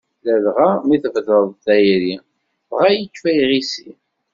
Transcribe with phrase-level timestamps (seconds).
[0.25, 2.15] Ladɣa mi d-tbedreḍ tayri,
[2.69, 3.89] dɣa yekfa yiɣisi.